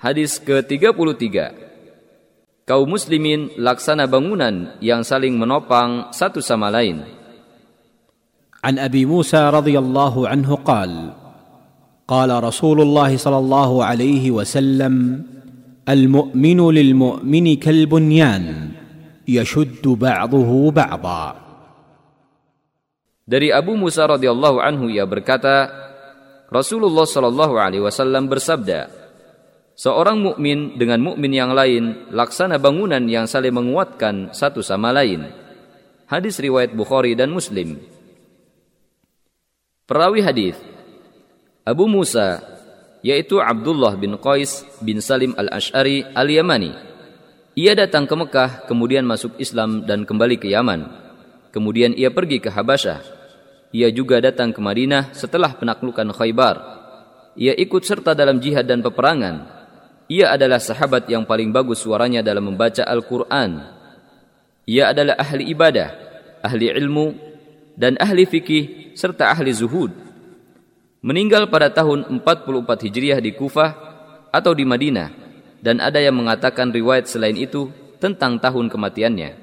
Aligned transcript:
Hadis 0.00 0.36
ke-33 0.42 1.24
Kaum 2.66 2.90
muslimin 2.90 3.54
laksana 3.54 4.10
bangunan 4.10 4.74
yang 4.82 5.06
saling 5.06 5.38
menopang 5.38 6.10
satu 6.10 6.42
sama 6.42 6.66
lain. 6.66 7.16
عن 8.66 8.82
ابي 8.82 9.06
موسى 9.06 9.38
رضي 9.38 9.78
الله 9.78 10.14
عنه 10.28 10.50
قال 10.66 11.14
قال 12.10 12.30
رسول 12.44 12.82
الله 12.82 13.16
صلى 13.16 13.38
الله 13.38 13.70
عليه 13.84 14.24
وسلم 14.34 14.94
المؤمن 15.86 16.60
للمؤمن 16.74 17.46
كالبنيان 17.56 18.44
يشد 19.28 19.84
بعضه 19.86 20.50
بعضا 20.70 21.24
Dari 23.26 23.50
Abu 23.50 23.74
Musa 23.74 24.06
radhiyallahu 24.06 24.62
anhu 24.62 24.86
ia 24.86 25.02
berkata, 25.02 25.66
Rasulullah 26.46 27.02
shallallahu 27.02 27.58
alaihi 27.58 27.82
wasallam 27.82 28.30
bersabda, 28.30 28.86
seorang 29.81 30.21
mukmin 30.21 30.77
dengan 30.77 31.01
mukmin 31.01 31.33
yang 31.33 31.57
lain 31.57 32.13
laksana 32.13 32.61
bangunan 32.61 33.01
yang 33.09 33.25
saling 33.25 33.57
menguatkan 33.57 34.29
satu 34.29 34.61
sama 34.61 34.93
lain. 34.93 35.25
Hadis 36.05 36.37
riwayat 36.37 36.77
Bukhari 36.77 37.17
dan 37.17 37.33
Muslim. 37.33 37.81
Perawi 39.89 40.21
hadis 40.21 40.53
Abu 41.65 41.89
Musa 41.89 42.37
yaitu 43.01 43.41
Abdullah 43.41 43.97
bin 43.97 44.13
Qais 44.21 44.61
bin 44.85 45.01
Salim 45.01 45.33
al-Ash'ari 45.33 46.05
al-Yamani. 46.13 46.77
Ia 47.57 47.73
datang 47.73 48.05
ke 48.05 48.13
Mekah 48.13 48.69
kemudian 48.69 49.01
masuk 49.09 49.33
Islam 49.41 49.89
dan 49.89 50.05
kembali 50.05 50.37
ke 50.37 50.53
Yaman. 50.53 50.85
Kemudian 51.49 51.97
ia 51.97 52.13
pergi 52.13 52.37
ke 52.37 52.53
Habasyah 52.53 53.21
ia 53.71 53.87
juga 53.87 54.19
datang 54.19 54.51
ke 54.51 54.59
Madinah 54.59 55.15
setelah 55.15 55.55
penaklukan 55.55 56.11
Khaybar. 56.11 56.55
Ia 57.39 57.55
ikut 57.55 57.87
serta 57.87 58.11
dalam 58.11 58.43
jihad 58.43 58.67
dan 58.67 58.83
peperangan. 58.83 59.60
Ia 60.11 60.35
adalah 60.35 60.59
sahabat 60.59 61.07
yang 61.07 61.23
paling 61.23 61.55
bagus 61.55 61.79
suaranya 61.79 62.19
dalam 62.19 62.51
membaca 62.51 62.83
Al-Quran. 62.83 63.63
Ia 64.67 64.91
adalah 64.91 65.15
ahli 65.15 65.47
ibadah, 65.55 65.87
ahli 66.43 66.67
ilmu, 66.67 67.15
dan 67.79 67.95
ahli 67.95 68.27
fikih 68.27 68.91
serta 68.91 69.31
ahli 69.31 69.55
zuhud. 69.55 69.95
Meninggal 70.99 71.47
pada 71.47 71.71
tahun 71.71 72.19
44 72.19 72.85
Hijriah 72.91 73.23
di 73.23 73.31
Kufah 73.31 73.71
atau 74.35 74.51
di 74.51 74.67
Madinah 74.67 75.09
dan 75.63 75.79
ada 75.79 76.03
yang 76.03 76.19
mengatakan 76.19 76.75
riwayat 76.75 77.07
selain 77.07 77.39
itu 77.39 77.71
tentang 77.97 78.35
tahun 78.35 78.67
kematiannya. 78.67 79.39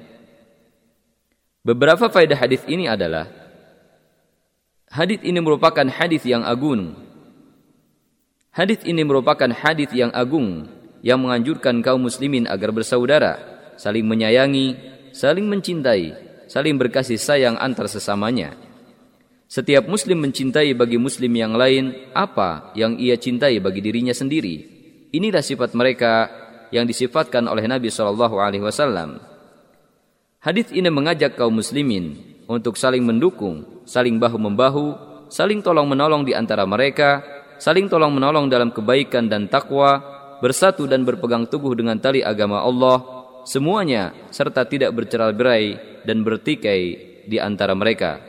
Beberapa 1.65 2.07
faedah 2.13 2.37
hadis 2.37 2.61
ini 2.69 2.85
adalah 2.85 3.27
Hadis 4.89 5.21
ini 5.21 5.37
merupakan 5.37 5.85
hadis 5.85 6.25
yang 6.25 6.41
agung. 6.41 6.97
Hadis 8.49 8.81
ini 8.81 9.05
merupakan 9.05 9.49
hadis 9.53 9.93
yang 9.93 10.09
agung 10.09 10.65
yang 11.05 11.21
menganjurkan 11.21 11.85
kaum 11.85 12.01
muslimin 12.01 12.49
agar 12.49 12.73
bersaudara, 12.73 13.37
saling 13.77 14.03
menyayangi, 14.03 14.73
saling 15.13 15.45
mencintai, 15.45 16.17
saling 16.49 16.75
berkasih 16.81 17.21
sayang 17.21 17.55
antar 17.61 17.85
sesamanya. 17.85 18.57
Setiap 19.49 19.85
muslim 19.89 20.21
mencintai 20.21 20.73
bagi 20.77 20.97
muslim 20.97 21.33
yang 21.33 21.57
lain 21.57 22.09
apa 22.13 22.73
yang 22.77 22.97
ia 22.97 23.17
cintai 23.17 23.57
bagi 23.57 23.81
dirinya 23.81 24.13
sendiri. 24.13 24.65
Inilah 25.09 25.41
sifat 25.41 25.73
mereka 25.73 26.29
yang 26.69 26.85
disifatkan 26.85 27.49
oleh 27.49 27.65
Nabi 27.65 27.89
Shallallahu 27.89 28.37
alaihi 28.37 28.65
wasallam. 28.65 29.21
Hadis 30.41 30.69
ini 30.69 30.89
mengajak 30.93 31.37
kaum 31.37 31.57
muslimin 31.57 32.17
untuk 32.45 32.77
saling 32.77 33.01
mendukung, 33.05 33.85
saling 33.89 34.21
bahu-membahu, 34.21 34.97
saling 35.33 35.65
tolong-menolong 35.65 36.25
di 36.25 36.37
antara 36.37 36.65
mereka, 36.69 37.38
saling 37.59 37.91
tolong-menolong 37.91 38.47
dalam 38.47 38.71
kebaikan 38.71 39.27
dan 39.27 39.51
takwa, 39.51 39.99
bersatu 40.39 40.87
dan 40.87 41.03
berpegang 41.03 41.45
teguh 41.45 41.75
dengan 41.75 41.99
tali 41.99 42.23
agama 42.23 42.63
Allah, 42.63 43.03
semuanya 43.43 44.15
serta 44.31 44.63
tidak 44.63 44.95
bercerai-berai 44.95 45.65
dan 46.07 46.23
bertikai 46.23 46.81
di 47.27 47.37
antara 47.37 47.75
mereka. 47.75 48.28